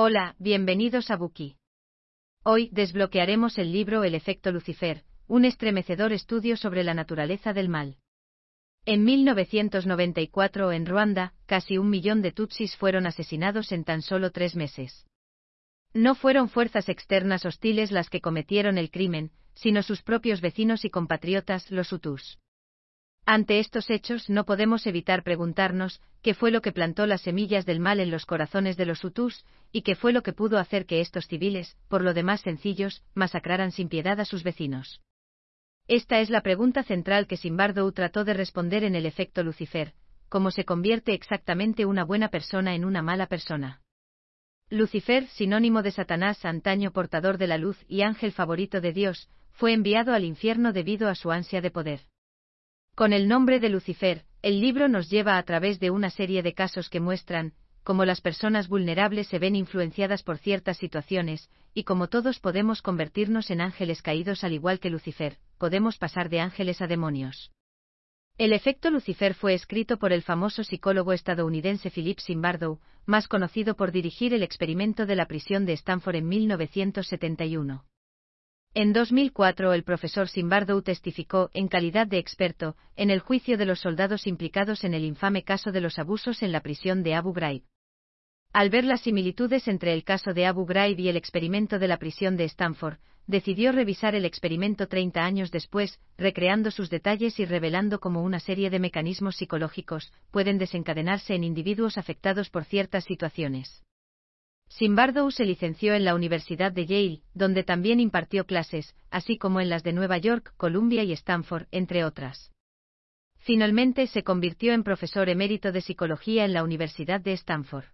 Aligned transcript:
Hola, 0.00 0.36
bienvenidos 0.38 1.10
a 1.10 1.16
Buki. 1.16 1.56
Hoy 2.44 2.68
desbloquearemos 2.70 3.58
el 3.58 3.72
libro 3.72 4.04
El 4.04 4.14
efecto 4.14 4.52
Lucifer, 4.52 5.02
un 5.26 5.44
estremecedor 5.44 6.12
estudio 6.12 6.56
sobre 6.56 6.84
la 6.84 6.94
naturaleza 6.94 7.52
del 7.52 7.68
mal. 7.68 7.96
En 8.86 9.02
1994 9.02 10.70
en 10.70 10.86
Ruanda, 10.86 11.34
casi 11.46 11.78
un 11.78 11.90
millón 11.90 12.22
de 12.22 12.30
Tutsis 12.30 12.76
fueron 12.76 13.08
asesinados 13.08 13.72
en 13.72 13.82
tan 13.82 14.02
solo 14.02 14.30
tres 14.30 14.54
meses. 14.54 15.04
No 15.94 16.14
fueron 16.14 16.48
fuerzas 16.48 16.88
externas 16.88 17.44
hostiles 17.44 17.90
las 17.90 18.08
que 18.08 18.20
cometieron 18.20 18.78
el 18.78 18.92
crimen, 18.92 19.32
sino 19.54 19.82
sus 19.82 20.02
propios 20.02 20.40
vecinos 20.40 20.84
y 20.84 20.90
compatriotas, 20.90 21.72
los 21.72 21.92
Hutus. 21.92 22.38
Ante 23.30 23.58
estos 23.58 23.90
hechos 23.90 24.30
no 24.30 24.46
podemos 24.46 24.86
evitar 24.86 25.22
preguntarnos 25.22 26.00
qué 26.22 26.32
fue 26.32 26.50
lo 26.50 26.62
que 26.62 26.72
plantó 26.72 27.06
las 27.06 27.20
semillas 27.20 27.66
del 27.66 27.78
mal 27.78 28.00
en 28.00 28.10
los 28.10 28.24
corazones 28.24 28.78
de 28.78 28.86
los 28.86 29.04
Hutus, 29.04 29.44
y 29.70 29.82
qué 29.82 29.96
fue 29.96 30.14
lo 30.14 30.22
que 30.22 30.32
pudo 30.32 30.56
hacer 30.56 30.86
que 30.86 31.02
estos 31.02 31.26
civiles, 31.26 31.76
por 31.88 32.00
lo 32.00 32.14
demás 32.14 32.40
sencillos, 32.40 33.02
masacraran 33.12 33.70
sin 33.70 33.90
piedad 33.90 34.18
a 34.18 34.24
sus 34.24 34.44
vecinos. 34.44 35.02
Esta 35.88 36.20
es 36.20 36.30
la 36.30 36.40
pregunta 36.40 36.82
central 36.84 37.26
que 37.26 37.36
Simbardo 37.36 37.92
trató 37.92 38.24
de 38.24 38.32
responder 38.32 38.82
en 38.82 38.94
el 38.94 39.04
efecto 39.04 39.42
Lucifer, 39.42 39.92
cómo 40.30 40.50
se 40.50 40.64
convierte 40.64 41.12
exactamente 41.12 41.84
una 41.84 42.06
buena 42.06 42.30
persona 42.30 42.74
en 42.74 42.86
una 42.86 43.02
mala 43.02 43.26
persona. 43.26 43.82
Lucifer, 44.70 45.26
sinónimo 45.26 45.82
de 45.82 45.90
Satanás, 45.90 46.46
antaño 46.46 46.92
portador 46.92 47.36
de 47.36 47.48
la 47.48 47.58
luz 47.58 47.76
y 47.88 48.00
ángel 48.00 48.32
favorito 48.32 48.80
de 48.80 48.94
Dios, 48.94 49.28
fue 49.52 49.74
enviado 49.74 50.14
al 50.14 50.24
infierno 50.24 50.72
debido 50.72 51.10
a 51.10 51.14
su 51.14 51.30
ansia 51.30 51.60
de 51.60 51.70
poder. 51.70 52.00
Con 52.98 53.12
el 53.12 53.28
nombre 53.28 53.60
de 53.60 53.68
Lucifer, 53.68 54.24
el 54.42 54.60
libro 54.60 54.88
nos 54.88 55.08
lleva 55.08 55.38
a 55.38 55.42
través 55.44 55.78
de 55.78 55.92
una 55.92 56.10
serie 56.10 56.42
de 56.42 56.52
casos 56.52 56.90
que 56.90 56.98
muestran 56.98 57.52
cómo 57.84 58.04
las 58.04 58.20
personas 58.20 58.66
vulnerables 58.66 59.28
se 59.28 59.38
ven 59.38 59.54
influenciadas 59.54 60.24
por 60.24 60.38
ciertas 60.38 60.78
situaciones, 60.78 61.48
y 61.74 61.84
como 61.84 62.08
todos 62.08 62.40
podemos 62.40 62.82
convertirnos 62.82 63.52
en 63.52 63.60
ángeles 63.60 64.02
caídos 64.02 64.42
al 64.42 64.52
igual 64.52 64.80
que 64.80 64.90
Lucifer, 64.90 65.36
podemos 65.58 65.96
pasar 65.96 66.28
de 66.28 66.40
ángeles 66.40 66.82
a 66.82 66.88
demonios. 66.88 67.52
El 68.36 68.52
efecto 68.52 68.90
Lucifer 68.90 69.34
fue 69.34 69.54
escrito 69.54 70.00
por 70.00 70.12
el 70.12 70.22
famoso 70.22 70.64
psicólogo 70.64 71.12
estadounidense 71.12 71.92
Philip 71.92 72.18
Zimbardo, 72.18 72.80
más 73.06 73.28
conocido 73.28 73.76
por 73.76 73.92
dirigir 73.92 74.34
el 74.34 74.42
experimento 74.42 75.06
de 75.06 75.14
la 75.14 75.26
prisión 75.26 75.66
de 75.66 75.74
Stanford 75.74 76.16
en 76.16 76.26
1971. 76.26 77.84
En 78.74 78.92
2004 78.92 79.72
el 79.72 79.82
profesor 79.82 80.28
Simbardo 80.28 80.80
testificó, 80.82 81.50
en 81.54 81.68
calidad 81.68 82.06
de 82.06 82.18
experto, 82.18 82.76
en 82.96 83.10
el 83.10 83.20
juicio 83.20 83.56
de 83.56 83.64
los 83.64 83.80
soldados 83.80 84.26
implicados 84.26 84.84
en 84.84 84.94
el 84.94 85.04
infame 85.04 85.42
caso 85.42 85.72
de 85.72 85.80
los 85.80 85.98
abusos 85.98 86.42
en 86.42 86.52
la 86.52 86.60
prisión 86.60 87.02
de 87.02 87.14
Abu 87.14 87.32
Ghraib. 87.32 87.62
Al 88.52 88.70
ver 88.70 88.84
las 88.84 89.00
similitudes 89.00 89.68
entre 89.68 89.94
el 89.94 90.04
caso 90.04 90.32
de 90.32 90.46
Abu 90.46 90.64
Ghraib 90.66 90.98
y 91.00 91.08
el 91.08 91.16
experimento 91.16 91.78
de 91.78 91.88
la 91.88 91.98
prisión 91.98 92.36
de 92.36 92.44
Stanford, 92.44 92.98
decidió 93.26 93.72
revisar 93.72 94.14
el 94.14 94.24
experimento 94.24 94.86
30 94.86 95.24
años 95.24 95.50
después, 95.50 95.98
recreando 96.16 96.70
sus 96.70 96.88
detalles 96.88 97.38
y 97.40 97.44
revelando 97.46 98.00
cómo 98.00 98.22
una 98.22 98.40
serie 98.40 98.70
de 98.70 98.78
mecanismos 98.78 99.36
psicológicos 99.36 100.12
pueden 100.30 100.56
desencadenarse 100.58 101.34
en 101.34 101.44
individuos 101.44 101.98
afectados 101.98 102.48
por 102.48 102.64
ciertas 102.64 103.04
situaciones. 103.04 103.82
Simbardo 104.68 105.30
se 105.30 105.44
licenció 105.44 105.94
en 105.94 106.04
la 106.04 106.14
Universidad 106.14 106.72
de 106.72 106.86
Yale, 106.86 107.22
donde 107.34 107.64
también 107.64 108.00
impartió 108.00 108.44
clases, 108.44 108.94
así 109.10 109.38
como 109.38 109.60
en 109.60 109.70
las 109.70 109.82
de 109.82 109.92
Nueva 109.92 110.18
York, 110.18 110.52
Columbia 110.56 111.02
y 111.02 111.12
Stanford, 111.12 111.66
entre 111.70 112.04
otras. 112.04 112.52
Finalmente 113.38 114.06
se 114.06 114.22
convirtió 114.22 114.72
en 114.74 114.84
profesor 114.84 115.28
emérito 115.28 115.72
de 115.72 115.80
psicología 115.80 116.44
en 116.44 116.52
la 116.52 116.62
Universidad 116.62 117.20
de 117.20 117.32
Stanford. 117.32 117.86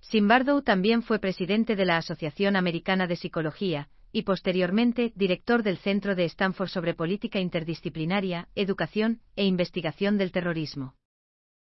Simbardo 0.00 0.62
también 0.62 1.02
fue 1.02 1.18
presidente 1.18 1.74
de 1.74 1.86
la 1.86 1.96
Asociación 1.96 2.54
Americana 2.54 3.06
de 3.06 3.16
Psicología, 3.16 3.88
y 4.12 4.22
posteriormente 4.22 5.12
director 5.16 5.62
del 5.62 5.78
Centro 5.78 6.14
de 6.14 6.24
Stanford 6.26 6.68
sobre 6.68 6.94
Política 6.94 7.40
Interdisciplinaria, 7.40 8.48
Educación 8.54 9.20
e 9.36 9.44
Investigación 9.44 10.18
del 10.18 10.32
Terrorismo. 10.32 10.94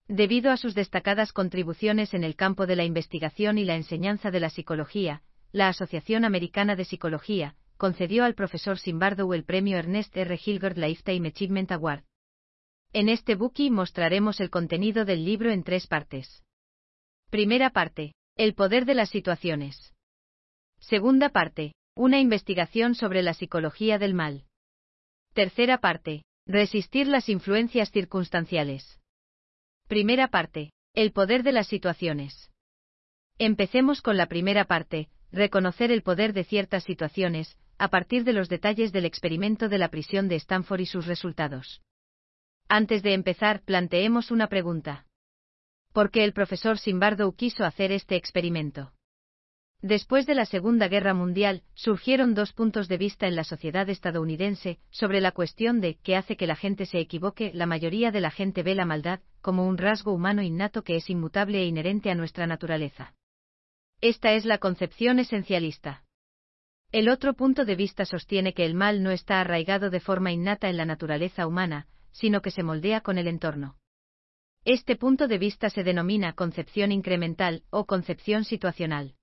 Debido 0.07 0.51
a 0.51 0.57
sus 0.57 0.75
destacadas 0.75 1.31
contribuciones 1.31 2.13
en 2.13 2.23
el 2.23 2.35
campo 2.35 2.67
de 2.67 2.75
la 2.75 2.83
investigación 2.83 3.57
y 3.57 3.63
la 3.63 3.75
enseñanza 3.75 4.31
de 4.31 4.41
la 4.41 4.49
psicología, 4.49 5.23
la 5.51 5.69
Asociación 5.69 6.25
Americana 6.25 6.75
de 6.75 6.83
Psicología 6.85 7.55
concedió 7.77 8.23
al 8.23 8.35
profesor 8.35 8.79
Simbardo 8.79 9.33
el 9.33 9.43
premio 9.43 9.77
Ernest 9.77 10.15
R. 10.15 10.39
Hilgard 10.43 10.77
Lifetime 10.77 11.29
Achievement 11.29 11.71
Award. 11.71 12.03
En 12.91 13.09
este 13.09 13.35
bookie 13.35 13.71
mostraremos 13.71 14.39
el 14.39 14.49
contenido 14.49 15.05
del 15.05 15.25
libro 15.25 15.51
en 15.51 15.63
tres 15.63 15.87
partes. 15.87 16.43
Primera 17.29 17.71
parte. 17.71 18.13
El 18.35 18.55
poder 18.55 18.85
de 18.85 18.95
las 18.95 19.09
situaciones. 19.09 19.93
Segunda 20.79 21.29
parte. 21.29 21.73
Una 21.95 22.19
investigación 22.19 22.95
sobre 22.95 23.21
la 23.21 23.33
psicología 23.33 23.99
del 23.99 24.13
mal. 24.13 24.45
Tercera 25.33 25.79
parte. 25.79 26.23
Resistir 26.45 27.07
las 27.07 27.29
influencias 27.29 27.91
circunstanciales. 27.91 28.99
Primera 29.88 30.29
parte. 30.29 30.71
El 30.95 31.11
poder 31.11 31.44
de 31.44 31.51
las 31.51 31.67
situaciones. 31.67 32.51
Empecemos 33.38 34.01
con 34.01 34.16
la 34.16 34.27
primera 34.27 34.66
parte, 34.66 35.09
reconocer 35.31 35.91
el 35.91 36.03
poder 36.03 36.33
de 36.33 36.44
ciertas 36.44 36.83
situaciones, 36.83 37.57
a 37.77 37.89
partir 37.89 38.23
de 38.23 38.33
los 38.33 38.47
detalles 38.47 38.91
del 38.91 39.05
experimento 39.05 39.67
de 39.67 39.77
la 39.77 39.89
prisión 39.89 40.29
de 40.29 40.35
Stanford 40.35 40.79
y 40.81 40.85
sus 40.85 41.05
resultados. 41.05 41.81
Antes 42.69 43.03
de 43.03 43.13
empezar, 43.13 43.61
planteemos 43.63 44.31
una 44.31 44.47
pregunta. 44.47 45.05
¿Por 45.91 46.11
qué 46.11 46.23
el 46.23 46.33
profesor 46.33 46.77
Simbardo 46.79 47.33
quiso 47.33 47.65
hacer 47.65 47.91
este 47.91 48.15
experimento? 48.15 48.94
Después 49.83 50.25
de 50.25 50.33
la 50.33 50.45
Segunda 50.45 50.88
Guerra 50.88 51.13
Mundial, 51.13 51.61
surgieron 51.73 52.33
dos 52.33 52.53
puntos 52.53 52.88
de 52.88 52.97
vista 52.97 53.27
en 53.27 53.35
la 53.35 53.44
sociedad 53.44 53.89
estadounidense 53.89 54.79
sobre 54.91 55.19
la 55.19 55.33
cuestión 55.33 55.81
de 55.81 55.97
qué 56.01 56.16
hace 56.16 56.38
que 56.38 56.47
la 56.47 56.55
gente 56.55 56.85
se 56.85 56.99
equivoque. 56.99 57.51
La 57.53 57.66
mayoría 57.66 58.09
de 58.09 58.21
la 58.21 58.31
gente 58.31 58.63
ve 58.63 58.75
la 58.75 58.85
maldad 58.85 59.19
como 59.41 59.67
un 59.67 59.77
rasgo 59.77 60.13
humano 60.13 60.41
innato 60.41 60.85
que 60.85 60.95
es 60.95 61.09
inmutable 61.09 61.61
e 61.61 61.66
inherente 61.66 62.09
a 62.09 62.16
nuestra 62.16 62.47
naturaleza. 62.47 63.13
Esta 63.99 64.31
es 64.31 64.45
la 64.45 64.57
concepción 64.57 65.19
esencialista. 65.19 66.05
El 66.94 67.09
otro 67.09 67.33
punto 67.33 67.65
de 67.65 67.75
vista 67.75 68.05
sostiene 68.05 68.53
que 68.53 68.63
el 68.63 68.75
mal 68.75 69.03
no 69.03 69.11
está 69.11 69.41
arraigado 69.41 69.89
de 69.89 70.00
forma 70.00 70.31
innata 70.31 70.69
en 70.69 70.77
la 70.77 70.85
naturaleza 70.85 71.45
humana, 71.45 71.88
sino 72.13 72.41
que 72.41 72.51
se 72.51 72.63
moldea 72.63 73.01
con 73.01 73.17
el 73.17 73.27
entorno. 73.27 73.75
Este 74.63 74.95
punto 74.95 75.27
de 75.27 75.39
vista 75.39 75.69
se 75.69 75.83
denomina 75.83 76.31
concepción 76.31 76.94
incremental 76.94 77.63
o 77.69 77.85
concepción 77.85 78.45
situacional. 78.45 79.15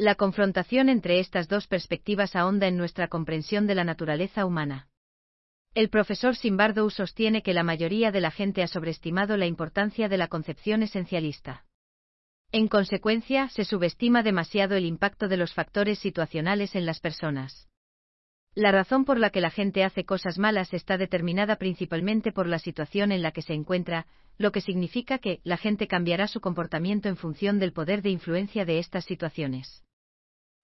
La 0.00 0.14
confrontación 0.14 0.88
entre 0.90 1.18
estas 1.18 1.48
dos 1.48 1.66
perspectivas 1.66 2.36
ahonda 2.36 2.68
en 2.68 2.76
nuestra 2.76 3.08
comprensión 3.08 3.66
de 3.66 3.74
la 3.74 3.82
naturaleza 3.82 4.46
humana. 4.46 4.86
El 5.74 5.90
profesor 5.90 6.36
Simbardo 6.36 6.88
sostiene 6.88 7.42
que 7.42 7.52
la 7.52 7.64
mayoría 7.64 8.12
de 8.12 8.20
la 8.20 8.30
gente 8.30 8.62
ha 8.62 8.68
sobreestimado 8.68 9.36
la 9.36 9.46
importancia 9.46 10.08
de 10.08 10.16
la 10.16 10.28
concepción 10.28 10.84
esencialista. 10.84 11.64
En 12.52 12.68
consecuencia, 12.68 13.48
se 13.48 13.64
subestima 13.64 14.22
demasiado 14.22 14.76
el 14.76 14.84
impacto 14.84 15.26
de 15.26 15.36
los 15.36 15.52
factores 15.52 15.98
situacionales 15.98 16.76
en 16.76 16.86
las 16.86 17.00
personas. 17.00 17.68
La 18.54 18.70
razón 18.70 19.04
por 19.04 19.18
la 19.18 19.30
que 19.30 19.40
la 19.40 19.50
gente 19.50 19.82
hace 19.82 20.04
cosas 20.04 20.38
malas 20.38 20.72
está 20.74 20.96
determinada 20.96 21.56
principalmente 21.56 22.30
por 22.30 22.46
la 22.46 22.60
situación 22.60 23.10
en 23.10 23.22
la 23.22 23.32
que 23.32 23.42
se 23.42 23.54
encuentra, 23.54 24.06
lo 24.36 24.52
que 24.52 24.60
significa 24.60 25.18
que 25.18 25.40
la 25.42 25.56
gente 25.56 25.88
cambiará 25.88 26.28
su 26.28 26.40
comportamiento 26.40 27.08
en 27.08 27.16
función 27.16 27.58
del 27.58 27.72
poder 27.72 28.00
de 28.00 28.10
influencia 28.10 28.64
de 28.64 28.78
estas 28.78 29.04
situaciones. 29.04 29.82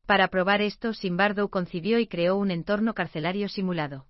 Para 0.07 0.29
probar 0.29 0.61
esto, 0.61 0.93
Simbardo 0.93 1.49
concibió 1.49 1.99
y 1.99 2.07
creó 2.07 2.37
un 2.37 2.51
entorno 2.51 2.95
carcelario 2.95 3.49
simulado. 3.49 4.07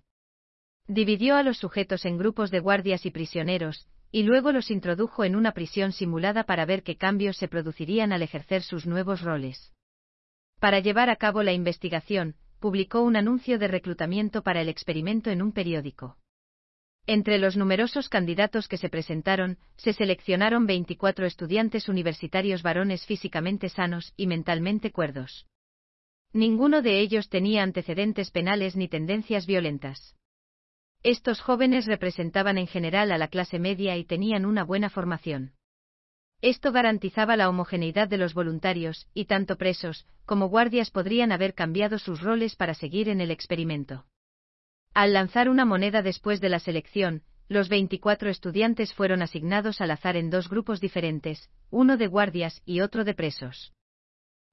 Dividió 0.87 1.35
a 1.35 1.43
los 1.43 1.57
sujetos 1.57 2.05
en 2.05 2.17
grupos 2.17 2.51
de 2.51 2.59
guardias 2.59 3.05
y 3.05 3.11
prisioneros, 3.11 3.87
y 4.11 4.23
luego 4.23 4.51
los 4.51 4.71
introdujo 4.71 5.23
en 5.23 5.35
una 5.35 5.53
prisión 5.53 5.91
simulada 5.91 6.43
para 6.43 6.65
ver 6.65 6.83
qué 6.83 6.95
cambios 6.95 7.37
se 7.37 7.47
producirían 7.47 8.11
al 8.11 8.21
ejercer 8.21 8.61
sus 8.61 8.85
nuevos 8.85 9.21
roles. 9.21 9.73
Para 10.59 10.79
llevar 10.79 11.09
a 11.09 11.15
cabo 11.15 11.43
la 11.43 11.53
investigación, 11.53 12.35
publicó 12.59 13.01
un 13.01 13.15
anuncio 13.15 13.57
de 13.57 13.67
reclutamiento 13.67 14.41
para 14.41 14.61
el 14.61 14.69
experimento 14.69 15.31
en 15.31 15.41
un 15.41 15.51
periódico. 15.51 16.17
Entre 17.07 17.37
los 17.37 17.55
numerosos 17.55 18.09
candidatos 18.09 18.67
que 18.67 18.77
se 18.77 18.89
presentaron, 18.89 19.59
se 19.77 19.93
seleccionaron 19.93 20.65
24 20.65 21.25
estudiantes 21.25 21.87
universitarios 21.87 22.63
varones 22.63 23.05
físicamente 23.05 23.69
sanos 23.69 24.13
y 24.17 24.27
mentalmente 24.27 24.91
cuerdos. 24.91 25.45
Ninguno 26.35 26.81
de 26.81 26.99
ellos 26.99 27.29
tenía 27.29 27.63
antecedentes 27.63 28.29
penales 28.29 28.75
ni 28.75 28.89
tendencias 28.89 29.45
violentas. 29.45 30.17
Estos 31.01 31.39
jóvenes 31.39 31.85
representaban 31.85 32.57
en 32.57 32.67
general 32.67 33.13
a 33.13 33.17
la 33.17 33.29
clase 33.29 33.57
media 33.57 33.95
y 33.95 34.03
tenían 34.03 34.45
una 34.45 34.65
buena 34.65 34.89
formación. 34.89 35.53
Esto 36.41 36.73
garantizaba 36.73 37.37
la 37.37 37.47
homogeneidad 37.47 38.09
de 38.09 38.17
los 38.17 38.33
voluntarios, 38.33 39.07
y 39.13 39.27
tanto 39.27 39.55
presos 39.55 40.05
como 40.25 40.49
guardias 40.49 40.91
podrían 40.91 41.31
haber 41.31 41.53
cambiado 41.53 41.99
sus 41.99 42.19
roles 42.19 42.57
para 42.57 42.73
seguir 42.73 43.07
en 43.07 43.21
el 43.21 43.31
experimento. 43.31 44.05
Al 44.93 45.13
lanzar 45.13 45.47
una 45.47 45.63
moneda 45.63 46.01
después 46.01 46.41
de 46.41 46.49
la 46.49 46.59
selección, 46.59 47.23
los 47.47 47.69
24 47.69 48.29
estudiantes 48.29 48.93
fueron 48.93 49.21
asignados 49.21 49.79
al 49.79 49.91
azar 49.91 50.17
en 50.17 50.29
dos 50.29 50.49
grupos 50.49 50.81
diferentes, 50.81 51.49
uno 51.69 51.95
de 51.95 52.07
guardias 52.07 52.61
y 52.65 52.81
otro 52.81 53.05
de 53.05 53.13
presos. 53.13 53.71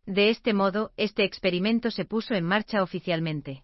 De 0.06 0.30
este 0.30 0.52
modo, 0.52 0.92
este 0.96 1.22
experimento 1.24 1.90
se 1.90 2.04
puso 2.04 2.34
en 2.34 2.44
marcha 2.44 2.82
oficialmente. 2.82 3.62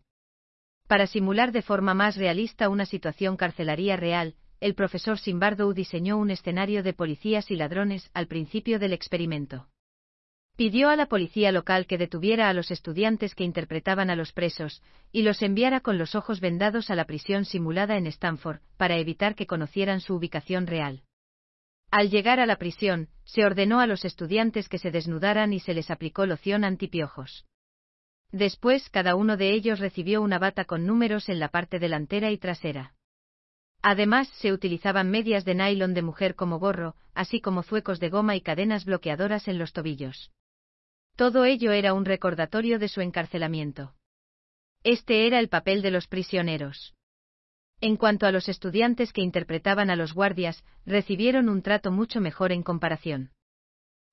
Para 0.87 1.07
simular 1.07 1.51
de 1.51 1.63
forma 1.63 1.95
más 1.95 2.17
realista 2.17 2.69
una 2.69 2.87
situación 2.87 3.37
carcelaria 3.37 3.97
real, 3.97 4.37
el 4.61 4.75
profesor 4.75 5.19
Simbardow 5.19 5.73
diseñó 5.73 6.17
un 6.17 6.31
escenario 6.31 6.83
de 6.83 6.93
policías 6.93 7.51
y 7.51 7.57
ladrones 7.57 8.11
al 8.15 8.27
principio 8.27 8.79
del 8.79 8.93
experimento. 8.93 9.69
Pidió 10.57 10.89
a 10.89 10.97
la 10.97 11.07
policía 11.07 11.53
local 11.53 11.87
que 11.87 11.99
detuviera 11.99 12.49
a 12.49 12.53
los 12.53 12.71
estudiantes 12.71 13.35
que 13.35 13.45
interpretaban 13.45 14.11
a 14.11 14.17
los 14.17 14.33
presos, 14.33 14.83
y 15.13 15.23
los 15.23 15.43
enviara 15.43 15.81
con 15.81 15.99
los 15.99 16.15
ojos 16.15 16.41
vendados 16.41 16.91
a 16.91 16.97
la 16.97 17.05
prisión 17.05 17.45
simulada 17.45 17.97
en 17.97 18.07
Stanford, 18.09 18.61
para 18.77 18.97
evitar 18.97 19.35
que 19.37 19.47
conocieran 19.47 20.01
su 20.01 20.15
ubicación 20.15 20.67
real. 20.67 21.03
Al 21.91 22.11
llegar 22.11 22.39
a 22.39 22.47
la 22.47 22.57
prisión, 22.57 23.09
se 23.25 23.45
ordenó 23.45 23.81
a 23.81 23.87
los 23.87 24.05
estudiantes 24.05 24.69
que 24.69 24.79
se 24.79 24.91
desnudaran 24.91 25.53
y 25.53 25.61
se 25.61 25.75
les 25.75 25.91
aplicó 25.91 26.27
loción 26.27 26.65
antipiojos. 26.65 27.47
Después 28.31 28.91
cada 28.91 29.15
uno 29.15 29.39
de 29.39 29.53
ellos 29.53 29.79
recibió 29.79 30.21
una 30.21 30.39
bata 30.39 30.65
con 30.67 30.87
números 30.87 31.31
en 31.31 31.41
la 31.41 31.49
parte 31.49 31.79
delantera 31.79 32.31
y 32.31 32.37
trasera. 32.37 32.95
Además, 33.81 34.29
se 34.29 34.53
utilizaban 34.53 35.11
medias 35.11 35.45
de 35.45 35.55
nylon 35.55 35.95
de 35.95 36.03
mujer 36.03 36.35
como 36.35 36.59
gorro, 36.59 36.95
así 37.15 37.41
como 37.41 37.63
zuecos 37.63 38.01
de 38.01 38.11
goma 38.11 38.37
y 38.37 38.43
cadenas 38.43 38.85
bloqueadoras 38.85 39.49
en 39.49 39.59
los 39.59 39.73
tobillos. 39.73 40.31
Todo 41.17 41.45
ello 41.45 41.73
era 41.73 41.95
un 41.95 42.05
recordatorio 42.05 42.79
de 42.79 42.89
su 42.89 43.01
encarcelamiento. 43.01 43.95
Este 44.83 45.27
era 45.27 45.39
el 45.39 45.49
papel 45.49 45.81
de 45.81 45.91
los 45.91 46.07
prisioneros. 46.07 46.95
En 47.81 47.97
cuanto 47.97 48.27
a 48.27 48.33
los 48.33 48.49
estudiantes 48.49 49.13
que 49.13 49.21
interpretaban 49.21 49.89
a 49.89 49.97
los 49.97 50.13
guardias, 50.13 50.65
recibieron 50.85 51.49
un 51.49 51.63
trato 51.63 51.93
mucho 51.93 52.21
mejor 52.21 52.51
en 52.51 52.63
comparación. 52.63 53.31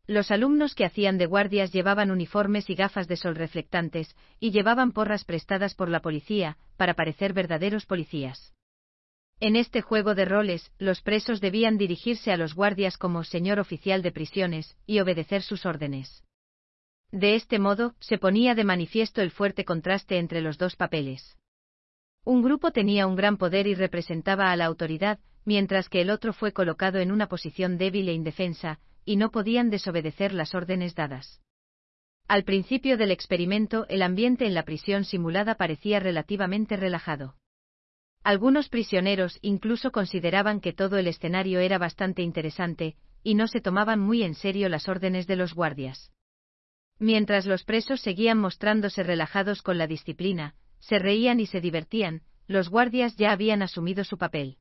Los 0.08 0.30
alumnos 0.30 0.76
que 0.76 0.86
hacían 0.86 1.18
de 1.18 1.26
guardias 1.26 1.74
llevaban 1.74 2.12
uniformes 2.12 2.70
y 2.70 2.76
gafas 2.76 3.08
de 3.08 3.18
sol 3.18 3.36
reflectantes, 3.36 4.16
y 4.40 4.52
llevaban 4.52 4.92
porras 4.92 5.26
prestadas 5.26 5.74
por 5.74 5.90
la 5.90 6.02
policía, 6.02 6.58
para 6.78 6.94
parecer 6.94 7.34
verdaderos 7.34 7.88
policías. 7.88 8.54
En 9.40 9.56
este 9.56 9.82
juego 9.82 10.14
de 10.14 10.26
roles, 10.26 10.72
los 10.78 11.02
presos 11.02 11.42
debían 11.42 11.78
dirigirse 11.78 12.32
a 12.32 12.38
los 12.38 12.54
guardias 12.54 12.98
como 12.98 13.24
señor 13.24 13.60
oficial 13.60 14.04
de 14.04 14.12
prisiones, 14.12 14.78
y 14.86 15.00
obedecer 15.00 15.42
sus 15.42 15.66
órdenes. 15.66 16.24
De 17.12 17.34
este 17.34 17.58
modo, 17.58 17.96
se 18.00 18.20
ponía 18.20 18.54
de 18.54 18.64
manifiesto 18.64 19.22
el 19.22 19.32
fuerte 19.32 19.66
contraste 19.66 20.20
entre 20.20 20.42
los 20.42 20.60
dos 20.60 20.76
papeles. 20.76 21.36
Un 22.26 22.42
grupo 22.42 22.72
tenía 22.72 23.06
un 23.06 23.16
gran 23.16 23.38
poder 23.38 23.68
y 23.68 23.76
representaba 23.76 24.52
a 24.52 24.56
la 24.56 24.66
autoridad, 24.66 25.20
mientras 25.46 25.90
que 25.90 26.02
el 26.02 26.10
otro 26.10 26.34
fue 26.34 26.54
colocado 26.54 26.98
en 26.98 27.12
una 27.12 27.28
posición 27.28 27.78
débil 27.78 28.10
e 28.10 28.14
indefensa, 28.14 28.80
y 29.06 29.16
no 29.16 29.30
podían 29.30 29.70
desobedecer 29.70 30.34
las 30.34 30.56
órdenes 30.56 30.96
dadas. 30.96 31.40
Al 32.28 32.44
principio 32.44 32.98
del 32.98 33.12
experimento, 33.12 33.86
el 33.90 34.02
ambiente 34.02 34.48
en 34.48 34.56
la 34.56 34.64
prisión 34.64 35.06
simulada 35.06 35.54
parecía 35.54 36.00
relativamente 36.00 36.76
relajado. 36.76 37.36
Algunos 38.24 38.70
prisioneros 38.70 39.38
incluso 39.44 39.92
consideraban 39.92 40.60
que 40.60 40.74
todo 40.74 40.98
el 40.98 41.06
escenario 41.06 41.60
era 41.60 41.78
bastante 41.78 42.24
interesante, 42.24 42.96
y 43.22 43.36
no 43.36 43.48
se 43.48 43.62
tomaban 43.62 44.00
muy 44.00 44.24
en 44.24 44.34
serio 44.34 44.68
las 44.68 44.90
órdenes 44.90 45.28
de 45.28 45.36
los 45.36 45.54
guardias. 45.54 46.12
Mientras 46.98 47.46
los 47.46 47.64
presos 47.64 48.02
seguían 48.02 48.40
mostrándose 48.40 49.04
relajados 49.04 49.62
con 49.62 49.78
la 49.78 49.86
disciplina, 49.86 50.56
se 50.80 51.00
reían 51.00 51.40
y 51.40 51.46
se 51.46 51.62
divertían, 51.62 52.22
los 52.48 52.70
guardias 52.70 53.16
ya 53.16 53.32
habían 53.32 53.62
asumido 53.62 54.04
su 54.04 54.18
papel. 54.18 54.58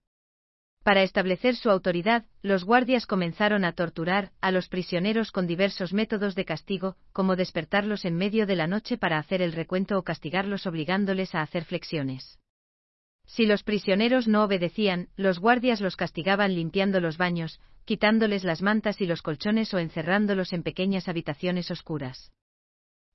Para 0.84 1.02
establecer 1.02 1.56
su 1.56 1.70
autoridad, 1.70 2.26
los 2.42 2.64
guardias 2.64 3.06
comenzaron 3.06 3.64
a 3.64 3.72
torturar 3.72 4.32
a 4.42 4.50
los 4.50 4.68
prisioneros 4.68 5.32
con 5.32 5.46
diversos 5.46 5.94
métodos 5.94 6.34
de 6.34 6.44
castigo, 6.44 6.96
como 7.12 7.36
despertarlos 7.36 8.04
en 8.04 8.16
medio 8.16 8.46
de 8.46 8.54
la 8.54 8.66
noche 8.66 8.98
para 8.98 9.18
hacer 9.18 9.40
el 9.40 9.52
recuento 9.52 9.98
o 9.98 10.02
castigarlos 10.02 10.66
obligándoles 10.66 11.34
a 11.34 11.40
hacer 11.40 11.64
flexiones. 11.64 12.38
Si 13.26 13.46
los 13.46 13.62
prisioneros 13.62 14.28
no 14.28 14.44
obedecían, 14.44 15.08
los 15.16 15.38
guardias 15.38 15.80
los 15.80 15.96
castigaban 15.96 16.54
limpiando 16.54 17.00
los 17.00 17.16
baños, 17.16 17.60
quitándoles 17.86 18.44
las 18.44 18.60
mantas 18.60 19.00
y 19.00 19.06
los 19.06 19.22
colchones 19.22 19.72
o 19.72 19.78
encerrándolos 19.78 20.52
en 20.52 20.62
pequeñas 20.62 21.08
habitaciones 21.08 21.70
oscuras. 21.70 22.30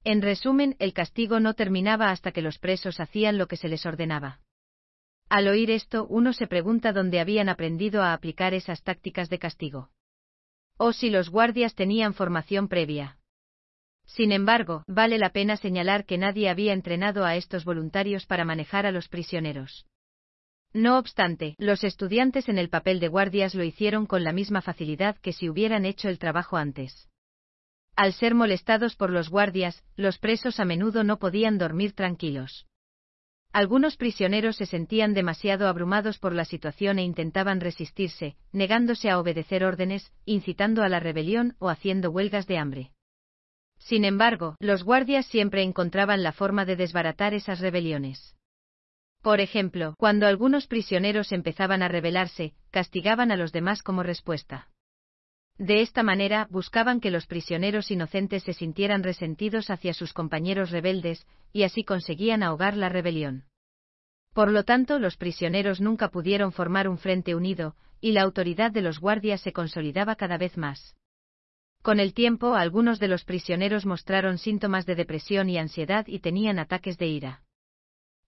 En 0.03 0.21
resumen, 0.21 0.75
el 0.79 0.93
castigo 0.93 1.39
no 1.39 1.53
terminaba 1.53 2.11
hasta 2.11 2.31
que 2.31 2.41
los 2.41 2.57
presos 2.57 2.99
hacían 2.99 3.37
lo 3.37 3.47
que 3.47 3.57
se 3.57 3.67
les 3.67 3.85
ordenaba. 3.85 4.39
Al 5.29 5.47
oír 5.47 5.69
esto, 5.69 6.07
uno 6.07 6.33
se 6.33 6.47
pregunta 6.47 6.91
dónde 6.91 7.19
habían 7.19 7.49
aprendido 7.49 8.01
a 8.01 8.13
aplicar 8.13 8.53
esas 8.53 8.81
tácticas 8.81 9.29
de 9.29 9.39
castigo. 9.39 9.91
O 10.77 10.93
si 10.93 11.09
los 11.09 11.29
guardias 11.29 11.75
tenían 11.75 12.13
formación 12.13 12.67
previa. 12.67 13.17
Sin 14.05 14.31
embargo, 14.31 14.83
vale 14.87 15.19
la 15.19 15.29
pena 15.29 15.55
señalar 15.55 16.05
que 16.05 16.17
nadie 16.17 16.49
había 16.49 16.73
entrenado 16.73 17.25
a 17.25 17.35
estos 17.35 17.63
voluntarios 17.63 18.25
para 18.25 18.43
manejar 18.43 18.87
a 18.87 18.91
los 18.91 19.07
prisioneros. 19.07 19.85
No 20.73 20.97
obstante, 20.97 21.55
los 21.59 21.83
estudiantes 21.83 22.49
en 22.49 22.57
el 22.57 22.69
papel 22.69 22.99
de 22.99 23.07
guardias 23.07 23.53
lo 23.53 23.63
hicieron 23.63 24.07
con 24.07 24.23
la 24.23 24.33
misma 24.33 24.61
facilidad 24.61 25.17
que 25.17 25.33
si 25.33 25.47
hubieran 25.49 25.85
hecho 25.85 26.09
el 26.09 26.17
trabajo 26.17 26.57
antes. 26.57 27.09
Al 27.99 28.13
ser 28.13 28.33
molestados 28.33 28.95
por 28.95 29.09
los 29.09 29.27
guardias, 29.29 29.83
los 29.97 30.19
presos 30.19 30.61
a 30.61 30.63
menudo 30.63 31.03
no 31.03 31.19
podían 31.19 31.57
dormir 31.57 31.91
tranquilos. 31.91 32.65
Algunos 33.51 33.97
prisioneros 33.97 34.55
se 34.55 34.65
sentían 34.65 35.13
demasiado 35.13 35.67
abrumados 35.67 36.17
por 36.17 36.33
la 36.33 36.45
situación 36.45 36.97
e 36.97 37.03
intentaban 37.03 37.59
resistirse, 37.59 38.37
negándose 38.53 39.09
a 39.09 39.19
obedecer 39.19 39.65
órdenes, 39.65 40.13
incitando 40.23 40.81
a 40.83 40.87
la 40.87 41.01
rebelión 41.01 41.57
o 41.59 41.67
haciendo 41.67 42.09
huelgas 42.09 42.47
de 42.47 42.57
hambre. 42.57 42.91
Sin 43.79 44.05
embargo, 44.05 44.55
los 44.61 44.85
guardias 44.85 45.25
siempre 45.25 45.63
encontraban 45.63 46.23
la 46.23 46.31
forma 46.31 46.63
de 46.63 46.77
desbaratar 46.77 47.33
esas 47.33 47.59
rebeliones. 47.59 48.33
Por 49.21 49.41
ejemplo, 49.41 49.95
cuando 49.97 50.25
algunos 50.25 50.67
prisioneros 50.67 51.33
empezaban 51.33 51.83
a 51.83 51.89
rebelarse, 51.89 52.53
castigaban 52.71 53.29
a 53.33 53.35
los 53.35 53.51
demás 53.51 53.83
como 53.83 54.03
respuesta. 54.03 54.69
De 55.59 55.81
esta 55.81 56.03
manera, 56.03 56.47
buscaban 56.49 57.01
que 57.01 57.11
los 57.11 57.27
prisioneros 57.27 57.91
inocentes 57.91 58.43
se 58.43 58.53
sintieran 58.53 59.03
resentidos 59.03 59.69
hacia 59.69 59.93
sus 59.93 60.13
compañeros 60.13 60.71
rebeldes, 60.71 61.27
y 61.51 61.63
así 61.63 61.83
conseguían 61.83 62.43
ahogar 62.43 62.77
la 62.77 62.87
rebelión. 62.87 63.43
Por 64.33 64.51
lo 64.51 64.63
tanto, 64.63 64.99
los 64.99 65.17
prisioneros 65.17 65.81
nunca 65.81 66.11
pudieron 66.11 66.53
formar 66.53 66.87
un 66.87 66.97
frente 66.97 67.35
unido, 67.35 67.75
y 67.99 68.13
la 68.13 68.21
autoridad 68.21 68.71
de 68.71 68.81
los 68.81 69.01
guardias 69.01 69.41
se 69.41 69.51
consolidaba 69.51 70.15
cada 70.15 70.37
vez 70.37 70.57
más. 70.57 70.95
Con 71.81 71.99
el 71.99 72.13
tiempo, 72.13 72.55
algunos 72.55 72.97
de 73.01 73.09
los 73.09 73.25
prisioneros 73.25 73.85
mostraron 73.85 74.37
síntomas 74.37 74.85
de 74.85 74.95
depresión 74.95 75.49
y 75.49 75.57
ansiedad 75.57 76.07
y 76.07 76.19
tenían 76.19 76.57
ataques 76.57 76.97
de 76.97 77.07
ira. 77.07 77.43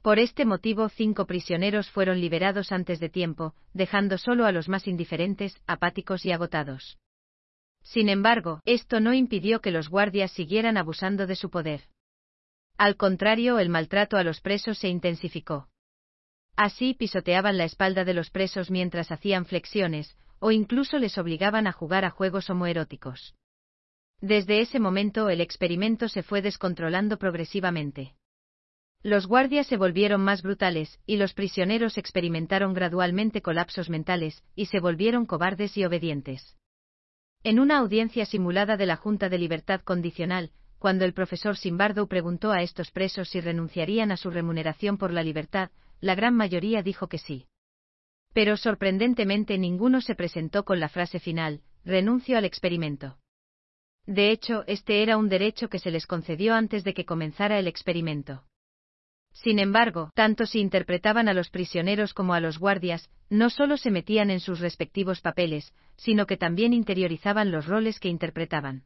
Por 0.02 0.20
este 0.20 0.44
motivo, 0.44 0.90
cinco 0.90 1.28
prisioneros 1.28 1.90
fueron 1.90 2.20
liberados 2.20 2.74
antes 2.74 3.00
de 3.00 3.08
tiempo, 3.08 3.54
dejando 3.74 4.18
solo 4.18 4.46
a 4.46 4.52
los 4.52 4.68
más 4.68 4.86
indiferentes, 4.86 5.62
apáticos 5.66 6.26
y 6.26 6.34
agotados. 6.34 6.98
Sin 7.84 8.10
embargo, 8.10 8.62
esto 8.66 9.00
no 9.00 9.14
impidió 9.14 9.62
que 9.62 9.72
los 9.72 9.90
guardias 9.90 10.32
siguieran 10.32 10.78
abusando 10.78 11.28
de 11.28 11.36
su 11.36 11.50
poder. 11.50 11.82
Al 12.78 12.96
contrario, 12.96 13.60
el 13.60 13.70
maltrato 13.70 14.18
a 14.18 14.24
los 14.24 14.42
presos 14.42 14.78
se 14.78 14.88
intensificó. 14.88 15.70
Así 16.56 16.94
pisoteaban 16.94 17.58
la 17.58 17.66
espalda 17.66 18.06
de 18.06 18.14
los 18.14 18.30
presos 18.30 18.72
mientras 18.72 19.12
hacían 19.12 19.46
flexiones, 19.46 20.18
o 20.40 20.52
incluso 20.52 20.98
les 20.98 21.18
obligaban 21.18 21.68
a 21.68 21.72
jugar 21.72 22.06
a 22.06 22.10
juegos 22.10 22.50
homoeróticos. 22.50 23.36
Desde 24.20 24.62
ese 24.62 24.80
momento 24.80 25.30
el 25.30 25.42
experimento 25.42 26.08
se 26.08 26.24
fue 26.24 26.42
descontrolando 26.42 27.18
progresivamente. 27.18 28.16
Los 29.04 29.26
guardias 29.26 29.66
se 29.66 29.78
volvieron 29.78 30.22
más 30.22 30.44
brutales, 30.44 31.00
y 31.08 31.18
los 31.18 31.34
prisioneros 31.34 31.98
experimentaron 31.98 32.74
gradualmente 32.74 33.42
colapsos 33.42 33.90
mentales, 33.90 34.44
y 34.56 34.68
se 34.68 34.80
volvieron 34.80 35.26
cobardes 35.26 35.76
y 35.78 35.86
obedientes. 35.86 36.56
En 37.44 37.60
una 37.60 37.80
audiencia 37.80 38.26
simulada 38.28 38.78
de 38.78 38.86
la 38.86 38.98
Junta 38.98 39.28
de 39.28 39.40
Libertad 39.40 39.82
Condicional, 39.82 40.52
cuando 40.78 41.06
el 41.06 41.14
profesor 41.14 41.58
Simbardo 41.58 42.06
preguntó 42.08 42.52
a 42.52 42.62
estos 42.62 42.92
presos 42.92 43.30
si 43.30 43.42
renunciarían 43.42 44.12
a 44.12 44.18
su 44.18 44.30
remuneración 44.30 45.00
por 45.00 45.12
la 45.12 45.24
libertad, 45.24 45.72
la 46.02 46.14
gran 46.14 46.36
mayoría 46.36 46.84
dijo 46.84 47.08
que 47.08 47.18
sí. 47.18 47.48
Pero 48.34 48.58
sorprendentemente 48.58 49.58
ninguno 49.58 50.02
se 50.02 50.14
presentó 50.14 50.66
con 50.66 50.80
la 50.80 50.88
frase 50.88 51.20
final, 51.20 51.62
renuncio 51.84 52.38
al 52.38 52.46
experimento. 52.46 53.18
De 54.06 54.30
hecho, 54.30 54.64
este 54.68 55.02
era 55.02 55.18
un 55.18 55.28
derecho 55.28 55.68
que 55.68 55.80
se 55.80 55.90
les 55.90 56.06
concedió 56.06 56.54
antes 56.54 56.84
de 56.84 56.94
que 56.94 57.06
comenzara 57.06 57.58
el 57.58 57.68
experimento. 57.68 58.44
Sin 59.34 59.60
embargo, 59.60 60.12
tanto 60.14 60.46
si 60.46 60.60
interpretaban 60.60 61.28
a 61.28 61.34
los 61.34 61.50
prisioneros 61.50 62.14
como 62.14 62.34
a 62.34 62.40
los 62.40 62.60
guardias, 62.60 63.10
no 63.30 63.50
solo 63.50 63.78
se 63.78 63.92
metían 63.92 64.30
en 64.30 64.40
sus 64.40 64.60
respectivos 64.60 65.22
papeles, 65.22 65.74
sino 65.96 66.28
que 66.28 66.38
también 66.38 66.74
interiorizaban 66.74 67.52
los 67.52 67.66
roles 67.66 68.00
que 68.00 68.10
interpretaban. 68.10 68.84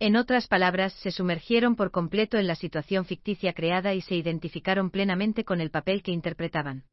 En 0.00 0.14
otras 0.14 0.46
palabras, 0.46 0.92
se 0.92 1.10
sumergieron 1.10 1.74
por 1.74 1.90
completo 1.90 2.38
en 2.38 2.46
la 2.46 2.54
situación 2.54 3.04
ficticia 3.04 3.52
creada 3.52 3.94
y 3.94 4.00
se 4.00 4.14
identificaron 4.14 4.90
plenamente 4.90 5.44
con 5.44 5.60
el 5.60 5.70
papel 5.70 6.02
que 6.02 6.12
interpretaban. 6.12 6.84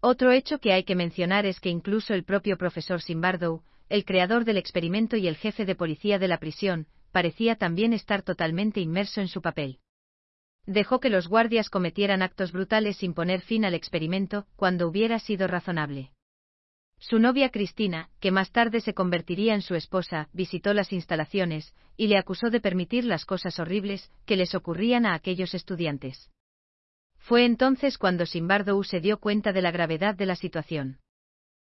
Otro 0.00 0.32
hecho 0.32 0.58
que 0.58 0.72
hay 0.72 0.82
que 0.82 0.96
mencionar 0.96 1.46
es 1.46 1.60
que 1.60 1.70
incluso 1.70 2.14
el 2.14 2.24
propio 2.24 2.58
profesor 2.58 3.00
Simbardow, 3.00 3.62
el 3.88 4.04
creador 4.04 4.44
del 4.44 4.56
experimento 4.56 5.16
y 5.16 5.28
el 5.28 5.36
jefe 5.36 5.64
de 5.64 5.76
policía 5.76 6.18
de 6.18 6.28
la 6.28 6.38
prisión, 6.38 6.88
parecía 7.12 7.54
también 7.56 7.92
estar 7.92 8.22
totalmente 8.22 8.80
inmerso 8.80 9.20
en 9.20 9.28
su 9.28 9.40
papel. 9.40 9.78
Dejó 10.66 10.98
que 10.98 11.10
los 11.10 11.28
guardias 11.28 11.70
cometieran 11.70 12.22
actos 12.22 12.50
brutales 12.52 12.96
sin 12.96 13.14
poner 13.14 13.40
fin 13.40 13.64
al 13.64 13.74
experimento, 13.74 14.46
cuando 14.56 14.88
hubiera 14.88 15.20
sido 15.20 15.46
razonable. 15.46 16.10
Su 16.98 17.18
novia 17.18 17.50
Cristina, 17.50 18.10
que 18.20 18.32
más 18.32 18.50
tarde 18.50 18.80
se 18.80 18.94
convertiría 18.94 19.54
en 19.54 19.62
su 19.62 19.74
esposa, 19.74 20.28
visitó 20.32 20.74
las 20.74 20.92
instalaciones, 20.92 21.74
y 21.96 22.08
le 22.08 22.18
acusó 22.18 22.50
de 22.50 22.60
permitir 22.60 23.04
las 23.04 23.24
cosas 23.24 23.58
horribles 23.58 24.10
que 24.24 24.36
les 24.36 24.54
ocurrían 24.54 25.06
a 25.06 25.14
aquellos 25.14 25.54
estudiantes. 25.54 26.30
Fue 27.18 27.44
entonces 27.44 27.98
cuando 27.98 28.26
Simbardo 28.26 28.82
se 28.82 29.00
dio 29.00 29.18
cuenta 29.18 29.52
de 29.52 29.62
la 29.62 29.70
gravedad 29.70 30.14
de 30.14 30.26
la 30.26 30.36
situación. 30.36 30.98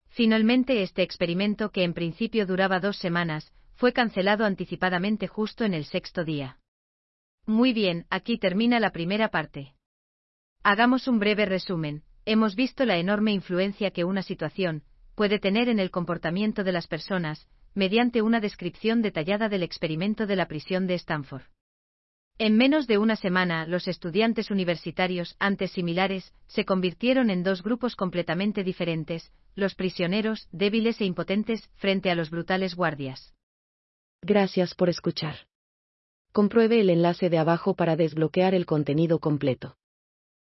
Finalmente 0.09 0.83
este 0.83 1.03
experimento, 1.03 1.71
que 1.71 1.85
en 1.85 1.95
principio 1.95 2.47
duraba 2.47 2.81
dos 2.81 2.97
semanas, 2.97 3.53
fue 3.75 3.93
cancelado 3.93 4.45
anticipadamente 4.45 5.27
justo 5.27 5.65
en 5.65 5.75
el 5.75 5.85
sexto 5.85 6.25
día. 6.25 6.59
Muy 7.49 7.73
bien, 7.73 8.05
aquí 8.11 8.37
termina 8.37 8.79
la 8.79 8.91
primera 8.91 9.31
parte. 9.31 9.73
Hagamos 10.63 11.09
un 11.09 11.19
breve 11.19 11.47
resumen. 11.47 12.03
Hemos 12.27 12.55
visto 12.55 12.85
la 12.85 12.99
enorme 12.99 13.33
influencia 13.33 13.91
que 13.91 14.05
una 14.05 14.23
situación, 14.23 14.83
puede 15.15 15.39
tener 15.39 15.71
en 15.71 15.79
el 15.79 15.91
comportamiento 15.91 16.63
de 16.63 16.73
las 16.73 16.87
personas, 16.87 17.49
mediante 17.75 18.21
una 18.21 18.41
descripción 18.41 19.01
detallada 19.01 19.49
del 19.49 19.63
experimento 19.63 20.27
de 20.27 20.37
la 20.37 20.47
prisión 20.47 20.87
de 20.87 20.97
Stanford. 20.97 21.45
En 22.37 22.59
menos 22.59 22.87
de 22.87 22.99
una 22.99 23.17
semana, 23.17 23.67
los 23.67 23.89
estudiantes 23.89 24.51
universitarios, 24.51 25.35
antes 25.39 25.71
similares, 25.71 26.35
se 26.49 26.67
convirtieron 26.67 27.31
en 27.31 27.43
dos 27.45 27.63
grupos 27.63 27.97
completamente 27.97 28.63
diferentes, 28.63 29.33
los 29.55 29.75
prisioneros, 29.75 30.49
débiles 30.53 31.01
e 31.01 31.07
impotentes, 31.07 31.71
frente 31.77 32.11
a 32.11 32.15
los 32.15 32.29
brutales 32.29 32.75
guardias. 32.75 33.33
Gracias 34.21 34.75
por 34.75 34.91
escuchar. 34.91 35.37
Compruebe 36.39 36.81
el 36.81 36.89
enlace 36.89 37.31
de 37.31 37.39
abajo 37.39 37.75
para 37.75 37.97
desbloquear 37.97 38.55
el 38.55 38.65
contenido 38.65 39.19
completo. 39.19 39.75